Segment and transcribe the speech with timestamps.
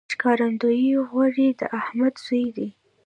[0.11, 2.69] ښکارندوی غوري د احمد زوی دﺉ.